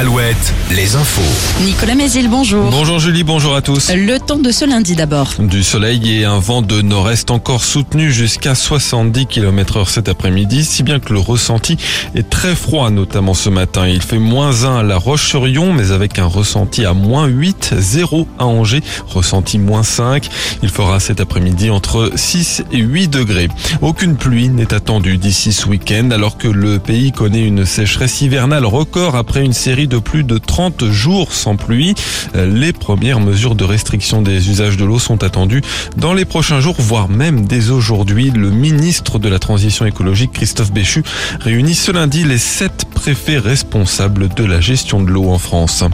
Alouette, 0.00 0.54
les 0.74 0.96
infos. 0.96 1.20
Nicolas 1.62 1.94
Mézil, 1.94 2.30
bonjour. 2.30 2.70
Bonjour 2.70 2.98
Julie, 2.98 3.22
bonjour 3.22 3.54
à 3.54 3.60
tous. 3.60 3.92
Le 3.92 4.16
temps 4.16 4.38
de 4.38 4.50
ce 4.50 4.64
lundi 4.64 4.96
d'abord. 4.96 5.34
Du 5.38 5.62
soleil 5.62 6.20
et 6.20 6.24
un 6.24 6.38
vent 6.38 6.62
de 6.62 6.80
nord-est 6.80 7.30
encore 7.30 7.62
soutenu 7.62 8.10
jusqu'à 8.10 8.54
70 8.54 9.26
km 9.26 9.76
heure 9.76 9.90
cet 9.90 10.08
après-midi, 10.08 10.64
si 10.64 10.82
bien 10.84 11.00
que 11.00 11.12
le 11.12 11.18
ressenti 11.18 11.76
est 12.14 12.30
très 12.30 12.54
froid, 12.54 12.88
notamment 12.88 13.34
ce 13.34 13.50
matin. 13.50 13.86
Il 13.86 14.00
fait 14.00 14.18
moins 14.18 14.64
1 14.64 14.78
à 14.78 14.82
La 14.82 14.96
Roche-sur-Yon, 14.96 15.74
mais 15.74 15.90
avec 15.90 16.18
un 16.18 16.24
ressenti 16.24 16.86
à 16.86 16.94
moins 16.94 17.26
8, 17.26 17.74
0 17.76 18.26
à 18.38 18.46
Angers, 18.46 18.82
ressenti 19.06 19.58
moins 19.58 19.82
5. 19.82 20.26
Il 20.62 20.70
fera 20.70 20.98
cet 20.98 21.20
après-midi 21.20 21.68
entre 21.68 22.10
6 22.14 22.62
et 22.72 22.78
8 22.78 23.08
degrés. 23.08 23.48
Aucune 23.82 24.16
pluie 24.16 24.48
n'est 24.48 24.72
attendue 24.72 25.18
d'ici 25.18 25.52
ce 25.52 25.66
week-end, 25.66 26.08
alors 26.10 26.38
que 26.38 26.48
le 26.48 26.78
pays 26.78 27.12
connaît 27.12 27.46
une 27.46 27.66
sécheresse 27.66 28.22
hivernale 28.22 28.64
record 28.64 29.14
après 29.14 29.44
une 29.44 29.52
série 29.52 29.89
de 29.90 29.98
plus 29.98 30.24
de 30.24 30.38
30 30.38 30.86
jours 30.86 31.32
sans 31.32 31.56
pluie. 31.56 31.94
Les 32.34 32.72
premières 32.72 33.20
mesures 33.20 33.56
de 33.56 33.64
restriction 33.64 34.22
des 34.22 34.48
usages 34.48 34.76
de 34.76 34.84
l'eau 34.84 34.98
sont 34.98 35.24
attendues 35.24 35.62
dans 35.96 36.14
les 36.14 36.24
prochains 36.24 36.60
jours, 36.60 36.76
voire 36.78 37.08
même 37.08 37.44
dès 37.44 37.70
aujourd'hui. 37.70 38.30
Le 38.30 38.50
ministre 38.50 39.18
de 39.18 39.28
la 39.28 39.40
Transition 39.40 39.84
écologique, 39.84 40.32
Christophe 40.32 40.72
Béchu, 40.72 41.02
réunit 41.40 41.74
ce 41.74 41.90
lundi 41.90 42.24
les 42.24 42.38
sept 42.38 42.86
préfets 43.00 43.38
responsables 43.38 44.28
de 44.28 44.44
la 44.44 44.60
gestion 44.60 45.02
de 45.02 45.10
l'eau 45.10 45.30
en 45.30 45.38
France. 45.38 45.84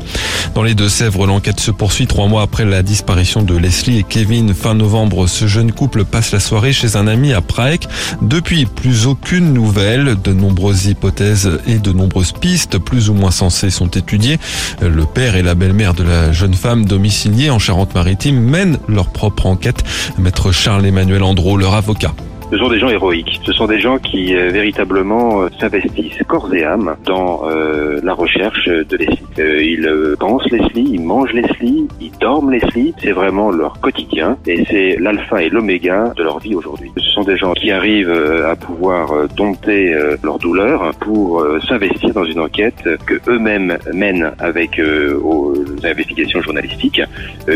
Dans 0.56 0.64
les 0.64 0.74
Deux-Sèvres, 0.74 1.24
l'enquête 1.28 1.60
se 1.60 1.70
poursuit 1.70 2.08
trois 2.08 2.26
mois 2.26 2.42
après 2.42 2.64
la 2.64 2.82
disparition 2.82 3.42
de 3.42 3.56
Leslie 3.56 3.98
et 3.98 4.02
Kevin. 4.02 4.52
Fin 4.54 4.74
novembre, 4.74 5.28
ce 5.28 5.46
jeune 5.46 5.70
couple 5.70 6.04
passe 6.04 6.32
la 6.32 6.40
soirée 6.40 6.72
chez 6.72 6.96
un 6.96 7.06
ami 7.06 7.32
à 7.32 7.40
Prague. 7.40 7.84
Depuis, 8.22 8.66
plus 8.66 9.06
aucune 9.06 9.52
nouvelle. 9.52 10.16
De 10.20 10.32
nombreuses 10.32 10.86
hypothèses 10.86 11.60
et 11.68 11.78
de 11.78 11.92
nombreuses 11.92 12.32
pistes, 12.32 12.78
plus 12.78 13.08
ou 13.08 13.14
moins 13.14 13.30
sensées, 13.30 13.70
sont 13.70 13.90
étudiées. 13.90 14.40
Le 14.80 15.04
père 15.04 15.36
et 15.36 15.42
la 15.42 15.54
belle-mère 15.54 15.94
de 15.94 16.02
la 16.02 16.32
jeune 16.32 16.54
femme 16.54 16.86
domiciliée 16.86 17.50
en 17.50 17.60
Charente-Maritime 17.60 18.40
mènent 18.40 18.78
leur 18.88 19.10
propre 19.10 19.46
enquête. 19.46 19.84
Maître 20.18 20.50
Charles-Emmanuel 20.50 21.22
Andro, 21.22 21.56
leur 21.56 21.74
avocat. 21.74 22.14
Ce 22.50 22.58
sont 22.58 22.68
des 22.68 22.78
gens 22.78 22.88
héroïques. 22.88 23.40
Ce 23.44 23.52
sont 23.52 23.66
des 23.66 23.80
gens 23.80 23.98
qui 23.98 24.36
euh, 24.36 24.50
véritablement 24.50 25.42
euh, 25.42 25.48
s'investissent 25.58 26.22
corps 26.28 26.54
et 26.54 26.62
âme 26.62 26.96
dans 27.04 27.42
euh, 27.48 28.00
la 28.04 28.14
recherche 28.14 28.68
de 28.68 28.96
Leslie. 28.96 29.16
Ils 29.36 30.16
pensent 30.18 30.48
Leslie, 30.50 30.90
ils 30.92 31.00
mangent 31.00 31.32
Leslie, 31.32 31.88
ils 32.00 32.12
dorment 32.20 32.52
Leslie. 32.52 32.94
C'est 33.02 33.10
vraiment 33.10 33.50
leur 33.50 33.80
quotidien 33.80 34.38
et 34.46 34.64
c'est 34.66 34.96
l'alpha 35.00 35.42
et 35.42 35.48
l'oméga 35.48 36.12
de 36.16 36.22
leur 36.22 36.38
vie 36.38 36.54
aujourd'hui. 36.54 36.92
Sont 37.16 37.22
des 37.22 37.38
gens 37.38 37.54
qui 37.54 37.70
arrivent 37.70 38.12
à 38.46 38.54
pouvoir 38.56 39.26
dompter 39.38 39.96
leur 40.22 40.38
douleur 40.38 40.90
pour 41.00 41.42
s'investir 41.66 42.12
dans 42.12 42.26
une 42.26 42.40
enquête 42.40 42.86
que 43.06 43.14
eux-mêmes 43.30 43.78
mènent 43.94 44.32
avec 44.38 44.78
aux 45.24 45.54
investigations 45.82 46.42
journalistiques, 46.42 47.00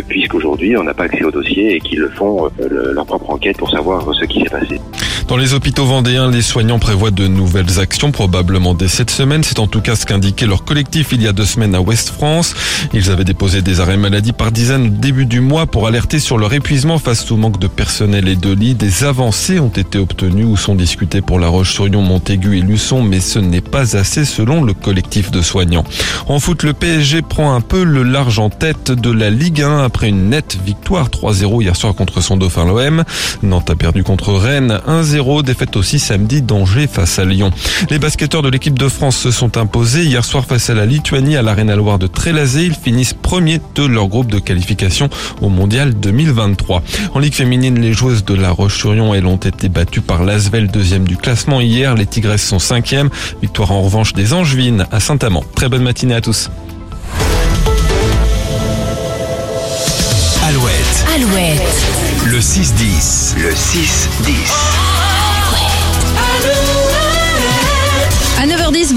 puisqu'aujourd'hui 0.09 0.79
on 0.79 0.85
n'a 0.85 0.95
pas 0.95 1.05
accès 1.05 1.25
au 1.25 1.31
dossier 1.31 1.77
et 1.77 1.81
qu'ils 1.81 2.09
font 2.15 2.49
leur 2.71 3.05
propre 3.05 3.29
enquête 3.29 3.59
pour 3.59 3.71
savoir 3.71 4.15
ce 4.15 4.25
qui 4.25 4.41
s'est 4.41 4.49
passé. 4.49 4.81
Dans 5.31 5.37
les 5.37 5.55
hôpitaux 5.55 5.85
vendéens, 5.85 6.29
les 6.29 6.43
soignants 6.43 6.81
prévoient 6.81 7.13
de 7.13 7.29
nouvelles 7.29 7.79
actions, 7.79 8.11
probablement 8.11 8.75
dès 8.75 8.89
cette 8.89 9.13
semaine. 9.13 9.45
C'est 9.45 9.61
en 9.61 9.69
tout 9.69 9.81
cas 9.81 9.95
ce 9.95 10.05
qu'indiquait 10.05 10.45
leur 10.45 10.65
collectif 10.65 11.11
il 11.13 11.23
y 11.23 11.29
a 11.29 11.33
deux 11.33 11.45
semaines 11.45 11.77
à 11.77 11.81
Ouest 11.81 12.11
France. 12.11 12.53
Ils 12.93 13.13
avaient 13.13 13.23
déposé 13.23 13.63
des 13.63 13.79
arrêts 13.79 13.97
maladie 13.97 14.33
par 14.33 14.51
dizaines 14.51 14.87
au 14.87 14.89
début 14.89 15.27
du 15.27 15.41
mois 15.41 15.67
pour 15.67 15.87
alerter 15.87 16.19
sur 16.19 16.37
leur 16.37 16.53
épuisement 16.53 16.99
face 16.99 17.31
au 17.31 17.37
manque 17.37 17.61
de 17.61 17.69
personnel 17.69 18.27
et 18.27 18.35
de 18.35 18.51
lits. 18.51 18.75
Des 18.75 19.05
avancées 19.05 19.61
ont 19.61 19.69
été 19.69 19.99
obtenues 19.99 20.43
ou 20.43 20.57
sont 20.57 20.75
discutées 20.75 21.21
pour 21.21 21.39
La 21.39 21.47
Roche-sur-Yon, 21.47 22.03
Montaigu 22.03 22.59
et 22.59 22.63
Luçon, 22.63 23.05
mais 23.05 23.21
ce 23.21 23.39
n'est 23.39 23.61
pas 23.61 23.97
assez 23.97 24.25
selon 24.25 24.65
le 24.65 24.75
collectif 24.75 25.31
de 25.31 25.43
soignants. 25.43 25.85
En 26.27 26.41
foot, 26.41 26.65
le 26.65 26.73
PSG 26.73 27.23
prend 27.23 27.55
un 27.55 27.61
peu 27.61 27.85
le 27.85 28.03
large 28.03 28.41
en 28.41 28.51
tête 28.51 28.91
de 28.91 29.13
la 29.13 29.31
Ligue 29.31 29.63
1 29.63 29.79
après 29.79 30.09
une 30.09 30.31
nette 30.31 30.59
victoire 30.67 31.09
3-0 31.09 31.63
hier 31.63 31.77
soir 31.77 31.95
contre 31.95 32.21
son 32.21 32.37
dauphin 32.37 32.65
l'OM. 32.65 33.05
Nantes 33.45 33.71
a 33.71 33.77
perdu 33.77 34.03
contre 34.03 34.33
Rennes 34.33 34.81
1-0 34.89 35.20
défaite 35.21 35.77
aussi 35.77 35.99
samedi 35.99 36.41
d'Angers 36.41 36.87
face 36.87 37.19
à 37.19 37.25
Lyon. 37.25 37.51
Les 37.91 37.99
basketteurs 37.99 38.43
de 38.43 38.49
l'équipe 38.49 38.79
de 38.79 38.89
France 38.89 39.17
se 39.17 39.31
sont 39.31 39.59
imposés 39.59 40.05
hier 40.05 40.25
soir 40.25 40.47
face 40.47 40.71
à 40.71 40.75
la 40.75 40.87
Lituanie 40.87 41.37
à 41.37 41.43
l'Arena 41.43 41.77
Loire 41.77 41.99
de 41.99 42.07
Trélazé. 42.07 42.65
Ils 42.65 42.75
finissent 42.75 43.13
premiers 43.13 43.61
de 43.75 43.85
leur 43.85 44.09
groupe 44.09 44.31
de 44.31 44.39
qualification 44.39 45.11
au 45.43 45.49
Mondial 45.49 45.93
2023. 45.95 46.83
En 47.15 47.19
Ligue 47.19 47.35
féminine, 47.35 47.79
les 47.79 47.93
joueuses 47.93 48.25
de 48.25 48.35
La 48.35 48.51
Roche-sur-Yon, 48.51 49.15
elles 49.15 49.27
ont 49.27 49.37
été 49.37 49.69
battues 49.69 50.01
par 50.01 50.25
l'Asvel, 50.25 50.69
deuxième 50.69 51.07
du 51.07 51.17
classement 51.17 51.61
hier. 51.61 51.95
Les 51.95 52.07
Tigresses 52.07 52.47
sont 52.47 52.59
cinquièmes. 52.59 53.11
Victoire 53.43 53.73
en 53.73 53.83
revanche 53.83 54.15
des 54.15 54.33
Angevines 54.33 54.87
à 54.91 55.01
Saint-Amand. 55.01 55.45
Très 55.55 55.69
bonne 55.69 55.83
matinée 55.83 56.15
à 56.15 56.21
tous. 56.21 56.51
Alouette, 60.49 61.05
Alouette. 61.15 61.61
le 62.27 62.39
6-10. 62.39 63.37
Le 63.39 63.51
6-10. 63.51 64.90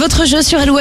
Votre 0.03 0.25
jeu 0.25 0.41
sur 0.41 0.59
Alouette. 0.59 0.74